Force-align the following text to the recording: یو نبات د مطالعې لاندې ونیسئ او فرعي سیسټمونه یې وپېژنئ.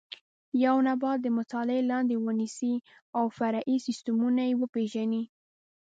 یو 0.65 0.75
نبات 0.87 1.17
د 1.21 1.27
مطالعې 1.37 1.81
لاندې 1.91 2.15
ونیسئ 2.25 2.73
او 3.17 3.25
فرعي 3.37 3.77
سیسټمونه 3.85 4.41
یې 4.49 4.53
وپېژنئ. 4.61 5.23